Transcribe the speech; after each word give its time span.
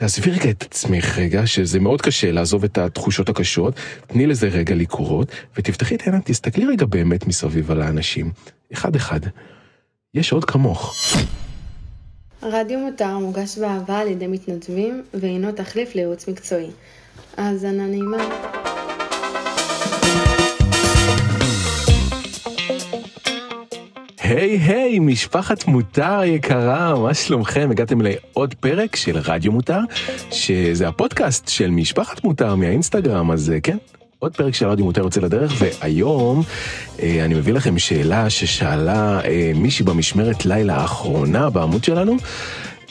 תעזבי 0.00 0.30
רגע 0.30 0.50
את 0.50 0.62
עצמך 0.62 1.18
רגע, 1.18 1.46
שזה 1.46 1.80
מאוד 1.80 2.02
קשה 2.02 2.32
לעזוב 2.32 2.64
את 2.64 2.78
התחושות 2.78 3.28
הקשות, 3.28 3.74
תני 4.06 4.26
לזה 4.26 4.48
רגע 4.48 4.74
לקרות, 4.74 5.28
ותפתחי 5.56 5.94
את 5.94 6.00
העיניים, 6.00 6.22
תסתכלי 6.26 6.66
רגע 6.66 6.86
באמת 6.86 7.26
מסביב 7.26 7.70
על 7.70 7.82
האנשים, 7.82 8.32
אחד 8.72 8.96
אחד. 8.96 9.20
יש 10.14 10.32
עוד 10.32 10.44
כמוך. 10.44 10.94
רדיו 12.42 12.78
מותר 12.78 13.18
מוגש 13.18 13.58
באהבה 13.58 13.98
על 13.98 14.08
ידי 14.08 14.26
מתנדבים, 14.26 15.02
והינו 15.14 15.52
תחליף 15.52 15.94
לייעוץ 15.94 16.28
מקצועי. 16.28 16.70
האזנה 17.36 17.86
נעימה. 17.86 18.69
היי 24.30 24.56
היי, 24.56 24.98
משפחת 24.98 25.66
מותר 25.66 26.20
יקרה, 26.24 26.98
מה 26.98 27.14
שלומכם? 27.14 27.68
הגעתם 27.70 28.00
לעוד 28.00 28.54
פרק 28.54 28.96
של 28.96 29.18
רדיו 29.18 29.52
מותר, 29.52 29.78
שזה 30.30 30.88
הפודקאסט 30.88 31.48
של 31.48 31.70
משפחת 31.70 32.24
מותר 32.24 32.54
מהאינסטגרם, 32.54 33.30
אז 33.30 33.52
כן, 33.62 33.76
עוד 34.18 34.36
פרק 34.36 34.54
של 34.54 34.68
רדיו 34.68 34.84
מותר 34.84 35.00
יוצא 35.00 35.20
לדרך, 35.20 35.52
והיום 35.58 36.42
אה, 37.02 37.24
אני 37.24 37.34
מביא 37.34 37.52
לכם 37.52 37.78
שאלה 37.78 38.30
ששאלה 38.30 39.20
אה, 39.24 39.52
מישהי 39.54 39.84
במשמרת 39.84 40.46
לילה 40.46 40.76
האחרונה 40.76 41.50
בעמוד 41.50 41.84
שלנו. 41.84 42.16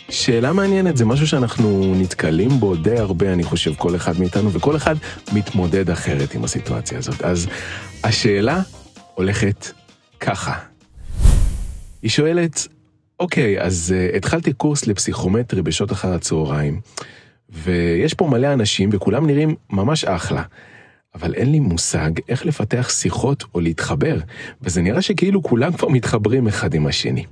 שאלה 0.09 0.53
מעניינת, 0.53 0.97
זה 0.97 1.05
משהו 1.05 1.27
שאנחנו 1.27 1.93
נתקלים 1.95 2.49
בו 2.49 2.75
די 2.75 2.97
הרבה, 2.97 3.33
אני 3.33 3.43
חושב, 3.43 3.73
כל 3.77 3.95
אחד 3.95 4.19
מאיתנו, 4.19 4.51
וכל 4.51 4.75
אחד 4.75 4.95
מתמודד 5.33 5.89
אחרת 5.89 6.35
עם 6.35 6.43
הסיטואציה 6.43 6.97
הזאת. 6.97 7.21
אז 7.21 7.47
השאלה 8.03 8.61
הולכת 9.15 9.67
ככה. 10.19 10.68
היא 12.01 12.09
שואלת, 12.09 12.67
אוקיי, 13.19 13.61
אז 13.61 13.95
uh, 13.95 14.17
התחלתי 14.17 14.53
קורס 14.53 14.87
לפסיכומטרי 14.87 15.61
בשעות 15.61 15.91
אחר 15.91 16.13
הצהריים, 16.13 16.79
ויש 17.49 18.13
פה 18.13 18.27
מלא 18.27 18.53
אנשים 18.53 18.89
וכולם 18.93 19.27
נראים 19.27 19.55
ממש 19.69 20.05
אחלה. 20.05 20.43
אבל 21.15 21.33
אין 21.33 21.51
לי 21.51 21.59
מושג 21.59 22.11
איך 22.29 22.45
לפתח 22.45 22.89
שיחות 22.89 23.43
או 23.55 23.59
להתחבר, 23.59 24.17
וזה 24.61 24.81
נראה 24.81 25.01
שכאילו 25.01 25.43
כולם 25.43 25.73
כבר 25.73 25.87
מתחברים 25.87 26.47
אחד 26.47 26.73
עם 26.73 26.87
השני. 26.87 27.25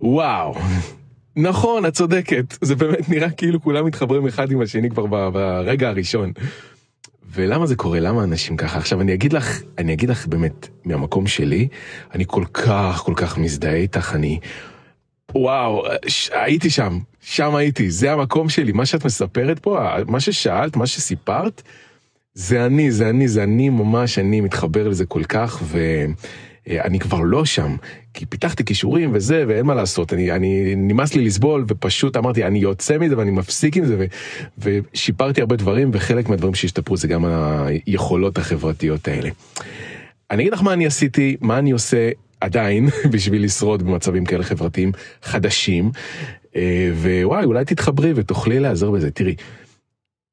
וואו, 0.00 0.54
נכון, 1.36 1.86
את 1.86 1.92
צודקת, 1.92 2.56
זה 2.60 2.76
באמת 2.76 3.08
נראה 3.08 3.30
כאילו 3.30 3.62
כולם 3.62 3.86
מתחברים 3.86 4.26
אחד 4.26 4.50
עם 4.50 4.60
השני 4.60 4.90
כבר 4.90 5.30
ברגע 5.30 5.88
הראשון. 5.88 6.32
ולמה 7.34 7.66
זה 7.66 7.76
קורה? 7.76 8.00
למה 8.00 8.24
אנשים 8.24 8.56
ככה? 8.56 8.78
עכשיו 8.78 9.00
אני 9.00 9.14
אגיד 9.14 9.32
לך, 9.32 9.62
אני 9.78 9.92
אגיד 9.92 10.10
לך 10.10 10.26
באמת, 10.26 10.68
מהמקום 10.84 11.26
שלי, 11.26 11.68
אני 12.14 12.24
כל 12.26 12.44
כך 12.52 13.02
כל 13.04 13.12
כך 13.16 13.38
מזדהה 13.38 13.74
איתך, 13.74 14.12
אני... 14.14 14.38
וואו, 15.34 15.84
ש... 16.06 16.30
הייתי 16.32 16.70
שם, 16.70 16.98
שם 17.20 17.54
הייתי, 17.54 17.90
זה 17.90 18.12
המקום 18.12 18.48
שלי, 18.48 18.72
מה 18.72 18.86
שאת 18.86 19.04
מספרת 19.04 19.58
פה, 19.58 19.78
מה 20.06 20.20
ששאלת, 20.20 20.76
מה 20.76 20.86
שסיפרת, 20.86 21.62
זה 22.34 22.66
אני, 22.66 22.90
זה 22.90 23.08
אני, 23.08 23.28
זה 23.28 23.42
אני 23.42 23.68
ממש, 23.68 24.18
אני 24.18 24.40
מתחבר 24.40 24.88
לזה 24.88 25.06
כל 25.06 25.24
כך, 25.24 25.62
ואני 26.66 26.98
כבר 26.98 27.20
לא 27.20 27.44
שם, 27.44 27.76
כי 28.14 28.26
פיתחתי 28.26 28.64
כישורים 28.64 29.10
וזה, 29.14 29.44
ואין 29.48 29.66
מה 29.66 29.74
לעשות, 29.74 30.12
אני, 30.12 30.32
אני, 30.32 30.74
נמאס 30.76 31.14
לי 31.14 31.24
לסבול, 31.24 31.64
ופשוט 31.68 32.16
אמרתי, 32.16 32.44
אני 32.44 32.58
יוצא 32.58 32.98
מזה 32.98 33.18
ואני 33.18 33.30
מפסיק 33.30 33.76
עם 33.76 33.84
זה, 33.84 33.96
ו, 33.98 34.04
ושיפרתי 34.58 35.40
הרבה 35.40 35.56
דברים, 35.56 35.90
וחלק 35.92 36.28
מהדברים 36.28 36.54
שהשתפרו 36.54 36.96
זה 36.96 37.08
גם 37.08 37.24
היכולות 37.24 38.38
החברתיות 38.38 39.08
האלה. 39.08 39.30
אני 40.30 40.42
אגיד 40.42 40.52
לך 40.52 40.62
מה 40.62 40.72
אני 40.72 40.86
עשיתי, 40.86 41.36
מה 41.40 41.58
אני 41.58 41.70
עושה 41.70 42.10
עדיין 42.40 42.88
בשביל 43.12 43.44
לשרוד 43.44 43.82
במצבים 43.82 44.24
כאלה 44.24 44.44
חברתיים 44.44 44.92
חדשים, 45.22 45.90
אה, 46.56 46.90
ווואי, 46.94 47.44
אולי 47.44 47.64
תתחברי 47.64 48.12
ותוכלי 48.16 48.60
לעזור 48.60 48.96
בזה. 48.96 49.10
תראי, 49.10 49.34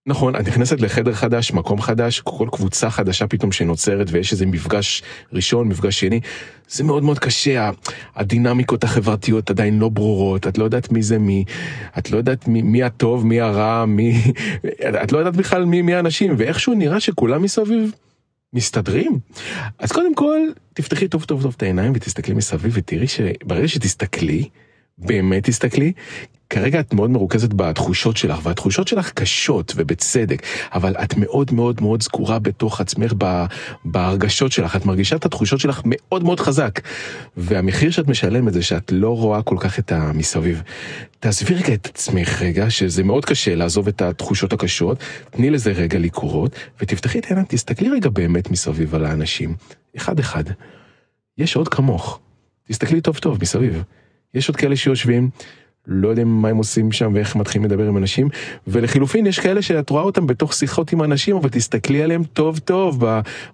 נכון, 0.05 0.35
את 0.35 0.47
נכנסת 0.47 0.81
לחדר 0.81 1.13
חדש, 1.13 1.51
מקום 1.51 1.81
חדש, 1.81 2.19
כל 2.19 2.47
קבוצה 2.51 2.89
חדשה 2.89 3.27
פתאום 3.27 3.51
שנוצרת 3.51 4.07
ויש 4.11 4.31
איזה 4.31 4.45
מפגש 4.45 5.03
ראשון, 5.33 5.67
מפגש 5.67 5.99
שני, 5.99 6.19
זה 6.69 6.83
מאוד 6.83 7.03
מאוד 7.03 7.19
קשה, 7.19 7.69
הדינמיקות 8.15 8.83
החברתיות 8.83 9.49
עדיין 9.49 9.79
לא 9.79 9.89
ברורות, 9.89 10.47
את 10.47 10.57
לא 10.57 10.63
יודעת 10.63 10.91
מי 10.91 11.03
זה 11.03 11.19
מי, 11.19 11.43
את 11.97 12.11
לא 12.11 12.17
יודעת 12.17 12.47
מי, 12.47 12.61
מי 12.61 12.83
הטוב, 12.83 13.25
מי 13.25 13.41
הרע, 13.41 13.85
מי... 13.85 14.21
את 15.03 15.11
לא 15.11 15.17
יודעת 15.17 15.35
בכלל 15.35 15.65
מי, 15.65 15.81
מי 15.81 15.95
האנשים, 15.95 16.35
ואיכשהו 16.37 16.73
נראה 16.73 16.99
שכולם 16.99 17.43
מסביב 17.43 17.91
מסתדרים. 18.53 19.19
אז 19.79 19.91
קודם 19.91 20.15
כל, 20.15 20.39
תפתחי 20.73 21.07
טוב 21.07 21.23
טוב 21.23 21.41
טוב 21.41 21.53
את 21.57 21.63
העיניים 21.63 21.91
ותסתכלי 21.95 22.33
מסביב 22.33 22.71
ותראי 22.75 23.07
שברגע 23.07 23.67
שתסתכלי, 23.67 24.49
באמת 24.97 25.43
תסתכלי, 25.43 25.91
כרגע 26.51 26.79
את 26.79 26.93
מאוד 26.93 27.09
מרוכזת 27.09 27.53
בתחושות 27.53 28.17
שלך, 28.17 28.39
והתחושות 28.43 28.87
שלך 28.87 29.11
קשות 29.11 29.73
ובצדק, 29.75 30.43
אבל 30.73 30.95
את 30.95 31.17
מאוד 31.17 31.53
מאוד 31.53 31.81
מאוד 31.81 32.01
זכורה 32.01 32.39
בתוך 32.39 32.81
עצמך 32.81 33.13
בהרגשות 33.85 34.51
שלך, 34.51 34.75
את 34.75 34.85
מרגישה 34.85 35.15
את 35.15 35.25
התחושות 35.25 35.59
שלך 35.59 35.81
מאוד 35.85 36.23
מאוד 36.23 36.39
חזק, 36.39 36.79
והמחיר 37.37 37.91
שאת 37.91 38.07
משלמת 38.07 38.53
זה 38.53 38.63
שאת 38.63 38.91
לא 38.91 39.17
רואה 39.17 39.41
כל 39.41 39.55
כך 39.59 39.79
את 39.79 39.91
המסביב. 39.91 40.61
תעזבי 41.19 41.53
רגע 41.53 41.73
את 41.73 41.85
עצמך 41.85 42.41
רגע, 42.41 42.69
שזה 42.69 43.03
מאוד 43.03 43.25
קשה 43.25 43.55
לעזוב 43.55 43.87
את 43.87 44.01
התחושות 44.01 44.53
הקשות, 44.53 44.97
תני 45.29 45.49
לזה 45.49 45.71
רגע 45.71 45.99
לקרות, 45.99 46.55
ותפתחי 46.81 47.19
את 47.19 47.25
העיניים, 47.25 47.45
תסתכלי 47.49 47.89
רגע 47.89 48.09
באמת 48.09 48.51
מסביב 48.51 48.95
על 48.95 49.05
האנשים, 49.05 49.55
אחד 49.97 50.19
אחד. 50.19 50.43
יש 51.37 51.55
עוד 51.55 51.67
כמוך, 51.67 52.19
תסתכלי 52.67 53.01
טוב 53.01 53.17
טוב 53.17 53.37
מסביב. 53.41 53.83
יש 54.33 54.49
עוד 54.49 54.55
כאלה 54.55 54.75
שיושבים, 54.75 55.29
לא 55.87 56.09
יודעים 56.09 56.27
מה 56.27 56.49
הם 56.49 56.57
עושים 56.57 56.91
שם 56.91 57.11
ואיך 57.15 57.35
מתחילים 57.35 57.65
לדבר 57.65 57.87
עם 57.87 57.97
אנשים, 57.97 58.29
ולחילופין 58.67 59.25
יש 59.25 59.39
כאלה 59.39 59.61
שאת 59.61 59.89
רואה 59.89 60.03
אותם 60.03 60.27
בתוך 60.27 60.53
שיחות 60.53 60.93
עם 60.93 61.03
אנשים, 61.03 61.35
אבל 61.35 61.49
תסתכלי 61.49 62.03
עליהם 62.03 62.23
טוב 62.23 62.59
טוב, 62.59 63.03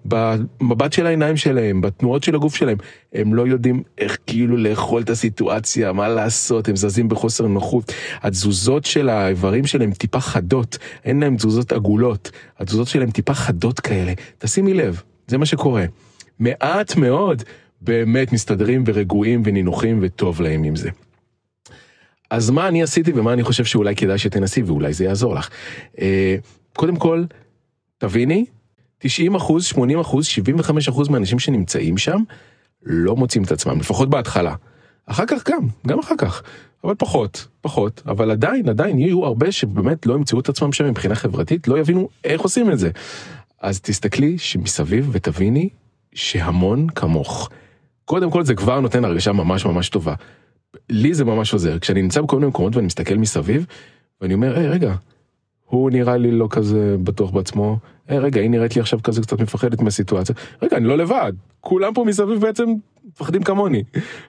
במבט 0.05 0.93
של 0.93 1.05
העיניים 1.05 1.37
שלהם, 1.37 1.81
בתנועות 1.81 2.23
של 2.23 2.35
הגוף 2.35 2.55
שלהם, 2.55 2.77
הם 3.13 3.33
לא 3.33 3.47
יודעים 3.47 3.83
איך 3.97 4.17
כאילו 4.27 4.57
לאכול 4.57 5.01
את 5.01 5.09
הסיטואציה, 5.09 5.93
מה 5.93 6.07
לעשות, 6.07 6.67
הם 6.67 6.75
זזים 6.75 7.09
בחוסר 7.09 7.47
נוחות. 7.47 7.93
התזוזות 8.21 8.85
של 8.85 9.09
האיברים 9.09 9.65
שלהם 9.65 9.91
טיפה 9.91 10.19
חדות, 10.19 10.77
אין 11.05 11.19
להם 11.19 11.37
תזוזות 11.37 11.71
עגולות, 11.71 12.31
התזוזות 12.59 12.87
שלהם 12.87 13.11
טיפה 13.11 13.33
חדות 13.33 13.79
כאלה, 13.79 14.13
תשימי 14.37 14.73
לב, 14.73 15.01
זה 15.27 15.37
מה 15.37 15.45
שקורה. 15.45 15.85
מעט 16.39 16.95
מאוד 16.95 17.43
באמת 17.81 18.33
מסתדרים 18.33 18.83
ורגועים 18.87 19.41
ונינוחים 19.45 19.99
וטוב 20.01 20.41
להם 20.41 20.63
עם 20.63 20.75
זה. 20.75 20.89
אז 22.29 22.49
מה 22.49 22.67
אני 22.67 22.83
עשיתי 22.83 23.11
ומה 23.15 23.33
אני 23.33 23.43
חושב 23.43 23.65
שאולי 23.65 23.95
כדאי 23.95 24.17
שתנסי 24.17 24.61
ואולי 24.61 24.93
זה 24.93 25.03
יעזור 25.03 25.35
לך. 25.35 25.49
אה, 26.01 26.35
קודם 26.73 26.95
כל, 26.95 27.23
תביני, 27.97 28.45
90 28.99 29.35
אחוז, 29.35 29.65
80 29.65 29.99
אחוז, 29.99 30.25
75 30.25 30.89
אחוז 30.89 31.09
מהאנשים 31.09 31.39
שנמצאים 31.39 31.97
שם 31.97 32.23
לא 32.83 33.15
מוצאים 33.15 33.43
את 33.43 33.51
עצמם, 33.51 33.79
לפחות 33.79 34.09
בהתחלה. 34.09 34.55
אחר 35.05 35.23
כך 35.27 35.49
גם, 35.49 35.67
גם 35.87 35.99
אחר 35.99 36.15
כך, 36.17 36.43
אבל 36.83 36.93
פחות, 36.97 37.47
פחות, 37.61 38.01
אבל 38.05 38.31
עדיין, 38.31 38.69
עדיין 38.69 38.99
יהיו 38.99 39.25
הרבה 39.25 39.51
שבאמת 39.51 40.05
לא 40.05 40.13
ימצאו 40.13 40.39
את 40.39 40.49
עצמם 40.49 40.73
שם 40.73 40.89
מבחינה 40.89 41.15
חברתית, 41.15 41.67
לא 41.67 41.79
יבינו 41.79 42.09
איך 42.23 42.41
עושים 42.41 42.71
את 42.71 42.79
זה. 42.79 42.89
אז 43.61 43.81
תסתכלי 43.81 44.37
שמסביב 44.37 45.09
ותביני 45.11 45.69
שהמון 46.13 46.87
כמוך. 46.89 47.49
קודם 48.07 48.31
כל 48.31 48.43
זה 48.43 48.55
כבר 48.55 48.79
נותן 48.79 49.05
הרגשה 49.05 49.31
ממש 49.31 49.65
ממש 49.65 49.89
טובה. 49.89 50.13
לי 50.89 51.13
זה 51.13 51.25
ממש 51.25 51.53
עוזר, 51.53 51.79
כשאני 51.79 52.01
נמצא 52.01 52.21
בכל 52.21 52.35
מיני 52.35 52.47
מקומות 52.47 52.75
ואני 52.75 52.85
מסתכל 52.85 53.15
מסביב, 53.15 53.65
ואני 54.21 54.33
אומר, 54.33 54.57
היי 54.57 54.67
רגע, 54.67 54.95
הוא 55.65 55.91
נראה 55.91 56.17
לי 56.17 56.31
לא 56.31 56.47
כזה 56.49 56.95
בטוח 57.03 57.31
בעצמו, 57.31 57.77
היי 58.07 58.19
רגע, 58.19 58.41
היא 58.41 58.49
נראית 58.49 58.75
לי 58.75 58.81
עכשיו 58.81 58.99
כזה 59.03 59.21
קצת 59.21 59.39
מפחדת 59.39 59.81
מהסיטואציה, 59.81 60.35
רגע, 60.61 60.77
אני 60.77 60.87
לא 60.87 60.97
לבד, 60.97 61.33
כולם 61.59 61.93
פה 61.93 62.03
מסביב 62.03 62.41
בעצם 62.41 62.73
מפחדים 63.05 63.43
כמוני, 63.43 63.83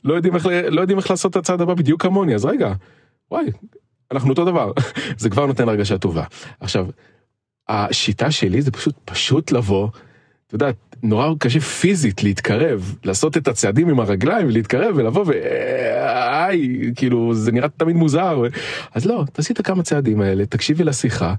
לא 0.05 0.15
יודעים 0.15 0.34
איך, 0.34 0.47
לא 0.47 0.81
יודעים 0.81 0.99
איך 0.99 1.10
לעשות 1.10 1.31
את 1.31 1.37
הצעד 1.37 1.60
הבא 1.60 1.75
בדיוק 1.75 2.03
כמוני, 2.03 2.34
אז 2.34 2.45
רגע, 2.45 2.72
וואי, 3.31 3.47
אנחנו 4.12 4.31
אותו 4.31 4.45
דבר, 4.45 4.72
זה 5.19 5.31
כבר 5.31 5.47
נותן 5.47 5.69
הרגשה 5.69 5.99
טובה. 5.99 6.25
עכשיו, 6.60 6.86
השיטה 7.69 8.30
שלי 8.30 8.63
זה 8.63 8.71
פשוט, 8.71 8.95
פשוט 9.04 9.53
לבוא, 9.53 9.89
אתה 10.47 10.54
יודע, 10.54 10.71
נורא 11.03 11.33
קשה 11.39 11.60
פיזית 11.60 12.22
להתקרב, 12.22 12.95
לעשות 13.04 13.36
את 13.36 13.48
הצעדים 13.48 13.89
עם 13.89 14.00
הרגליים 14.00 14.47
ולהתקרב 14.47 14.95
ולבוא 14.97 15.24
ו... 15.27 15.33
היי, 16.48 16.92
כאילו 16.97 17.34
זה 17.34 17.53
נראה 17.53 17.68
תמיד 17.68 17.97
מוזר. 17.97 18.42
אז 18.95 19.06
לא, 19.06 19.24
תעשי 19.33 19.53
את 19.53 19.60
הכמה 19.60 19.83
צעדים 19.83 20.21
האלה, 20.21 20.47
תקשיבי 20.47 20.84
לשיחה, 20.84 21.34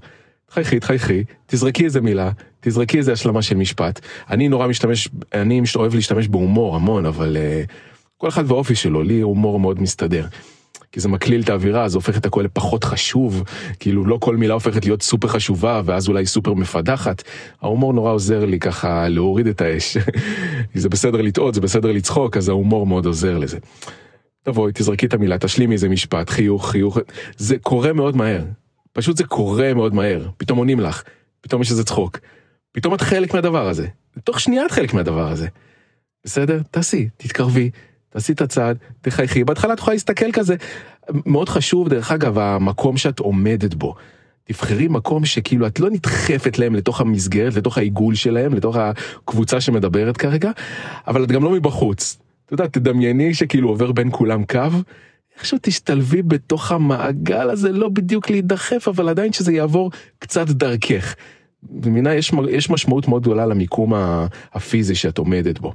תחייכי, 0.46 0.80
תחייכי, 0.80 1.24
תזרקי 1.46 1.84
איזה 1.84 2.00
מילה, 2.00 2.30
תזרקי 2.60 2.98
איזה 2.98 3.12
השלמה 3.12 3.42
של 3.42 3.56
משפט. 3.56 4.00
אני 4.30 4.48
נורא 4.48 4.66
משתמש, 4.66 5.08
אני 5.34 5.62
אוהב 5.76 5.94
להשתמש 5.94 6.28
בהומור 6.28 6.76
המון, 6.76 7.06
אבל 7.06 7.36
uh, 7.36 7.72
כל 8.16 8.28
אחד 8.28 8.50
והאופי 8.50 8.74
שלו, 8.74 9.02
לי 9.02 9.20
הומור 9.20 9.60
מאוד 9.60 9.82
מסתדר. 9.82 10.26
כי 10.92 11.00
זה 11.00 11.08
מקליל 11.08 11.42
את 11.42 11.48
האווירה, 11.48 11.88
זה 11.88 11.96
הופך 11.96 12.16
את 12.16 12.26
הכל 12.26 12.42
לפחות 12.42 12.84
חשוב, 12.84 13.42
כאילו 13.80 14.04
לא 14.04 14.18
כל 14.20 14.36
מילה 14.36 14.54
הופכת 14.54 14.84
להיות 14.84 15.02
סופר 15.02 15.28
חשובה 15.28 15.82
ואז 15.84 16.08
אולי 16.08 16.26
סופר 16.26 16.54
מפדחת. 16.54 17.22
ההומור 17.62 17.92
נורא 17.92 18.12
עוזר 18.12 18.44
לי 18.44 18.58
ככה 18.58 19.08
להוריד 19.08 19.46
את 19.46 19.60
האש. 19.60 19.96
זה 20.74 20.88
בסדר 20.88 21.22
לטעות, 21.22 21.54
זה 21.54 21.60
בסדר 21.60 21.92
לצחוק, 21.92 22.36
אז 22.36 22.48
ההומור 22.48 22.86
מאוד 22.86 23.06
עוזר 23.06 23.38
לזה. 23.38 23.58
תבואי, 24.42 24.72
תזרקי 24.74 25.06
את 25.06 25.14
המילה, 25.14 25.38
תשלימי 25.38 25.74
איזה 25.74 25.88
משפט, 25.88 26.30
חיוך, 26.30 26.70
חיוך, 26.70 26.98
זה 27.36 27.58
קורה 27.58 27.92
מאוד 27.92 28.16
מהר. 28.16 28.44
פשוט 28.92 29.16
זה 29.16 29.24
קורה 29.24 29.74
מאוד 29.74 29.94
מהר, 29.94 30.28
פתאום 30.36 30.58
עונים 30.58 30.80
לך, 30.80 31.02
פתאום 31.40 31.62
יש 31.62 31.70
איזה 31.70 31.84
צחוק, 31.84 32.18
פתאום 32.72 32.94
את 32.94 33.00
חלק 33.00 33.34
מהדבר 33.34 33.68
הזה, 33.68 33.86
תוך 34.24 34.40
שנייה 34.40 34.66
את 34.66 34.70
חלק 34.70 34.94
מהדבר 34.94 35.28
הזה. 35.28 35.48
בסדר? 36.24 36.62
תעשי, 36.70 37.08
תתקרבי, 37.16 37.70
תעשי 38.10 38.32
את 38.32 38.40
הצעד, 38.40 38.78
תחייכי, 39.00 39.44
בהתחלה 39.44 39.72
את 39.72 39.78
יכולה 39.78 39.94
להסתכל 39.94 40.32
כזה, 40.32 40.56
מאוד 41.26 41.48
חשוב 41.48 41.88
דרך 41.88 42.12
אגב 42.12 42.38
המקום 42.38 42.96
שאת 42.96 43.18
עומדת 43.18 43.74
בו. 43.74 43.94
תבחרי 44.44 44.88
מקום 44.88 45.24
שכאילו 45.24 45.66
את 45.66 45.80
לא 45.80 45.90
נדחפת 45.90 46.58
להם 46.58 46.74
לתוך 46.74 47.00
המסגרת, 47.00 47.54
לתוך 47.54 47.78
העיגול 47.78 48.14
שלהם, 48.14 48.54
לתוך 48.54 48.76
הקבוצה 48.76 49.60
שמדברת 49.60 50.16
כרגע, 50.16 50.50
אבל 51.06 51.24
את 51.24 51.32
גם 51.32 51.44
לא 51.44 51.50
מבחוץ. 51.50 52.18
אתה 52.46 52.54
יודע, 52.54 52.66
תדמייני 52.66 53.34
שכאילו 53.34 53.68
עובר 53.68 53.92
בין 53.92 54.08
כולם 54.12 54.44
קו, 54.44 54.68
איכשהו 55.36 55.58
תשתלבי 55.62 56.22
בתוך 56.22 56.72
המעגל 56.72 57.50
הזה, 57.50 57.72
לא 57.72 57.88
בדיוק 57.88 58.30
להידחף, 58.30 58.88
אבל 58.88 59.08
עדיין 59.08 59.32
שזה 59.32 59.52
יעבור 59.52 59.90
קצת 60.18 60.48
דרכך. 60.48 61.14
במינה 61.62 62.14
יש, 62.14 62.32
יש 62.50 62.70
משמעות 62.70 63.08
מאוד 63.08 63.22
גדולה 63.22 63.46
למיקום 63.46 63.92
הפיזי 64.52 64.94
שאת 64.94 65.18
עומדת 65.18 65.58
בו. 65.58 65.72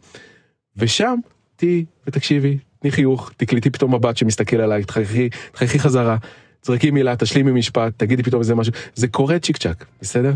ושם 0.77 1.15
תהיי 1.55 1.85
ותקשיבי, 2.07 2.57
תני 2.79 2.91
חיוך, 2.91 3.31
תקליטי 3.37 3.69
פתאום 3.69 3.95
מבט 3.95 4.17
שמסתכל 4.17 4.61
עלייך, 4.61 4.85
תחייכי, 4.85 5.29
תחייכי 5.51 5.79
חזרה, 5.79 6.17
תזרקי 6.61 6.91
מילה, 6.91 7.15
תשלימי 7.15 7.51
משפט, 7.51 7.93
תגידי 7.97 8.23
פתאום 8.23 8.41
איזה 8.41 8.55
משהו, 8.55 8.73
זה 8.95 9.07
קורה 9.07 9.39
צ'יק 9.39 9.57
צ'אק, 9.57 9.85
בסדר? 10.01 10.33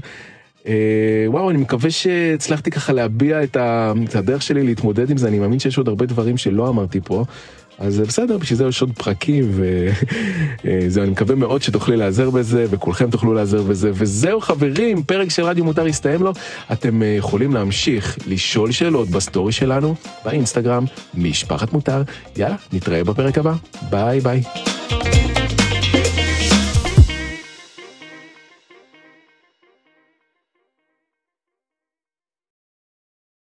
אה, 0.68 1.26
וואו, 1.28 1.50
אני 1.50 1.58
מקווה 1.58 1.92
שהצלחתי 1.92 2.72
ככה 2.72 2.94
להביע 2.94 3.44
את 3.44 4.16
הדרך 4.16 4.42
שלי 4.42 4.64
להתמודד 4.64 5.12
עם 5.12 5.18
זה, 5.18 5.28
אני 5.28 5.40
מאמין 5.40 5.60
שיש 5.60 5.78
עוד 5.78 5.88
הרבה 5.88 6.06
דברים 6.06 6.38
שלא 6.38 6.70
אמרתי 6.70 7.00
פה. 7.04 7.26
אז 7.80 8.00
בסדר, 8.00 8.38
בשביל 8.38 8.58
זה 8.58 8.66
יש 8.66 8.82
עוד 8.82 8.92
פרקים, 8.98 9.52
וזהו, 9.52 11.04
אני 11.04 11.12
מקווה 11.12 11.36
מאוד 11.36 11.62
שתוכלי 11.62 11.98
להיעזר 11.98 12.30
בזה, 12.30 12.66
וכולכם 12.70 13.12
תוכלו 13.12 13.34
להיעזר 13.34 13.62
בזה, 13.62 13.92
וזהו 13.94 14.42
חברים, 14.42 15.04
פרק 15.04 15.30
של 15.30 15.44
רדיו 15.44 15.64
מותר 15.64 15.86
הסתיים 15.86 16.24
לו, 16.24 16.34
אתם 16.72 17.04
אה, 17.04 17.08
יכולים 17.08 17.54
להמשיך 17.54 18.18
לשאול 18.28 18.72
שאלות 18.72 19.10
בסטורי 19.10 19.52
שלנו, 19.52 19.96
באינסטגרם, 20.26 20.86
משפחת 21.14 21.74
מותר, 21.74 22.04
יאללה, 22.38 22.56
נתראה 22.74 23.04
בפרק 23.04 23.38
הבא, 23.38 23.54
ביי 23.90 24.20
ביי. 24.20 24.79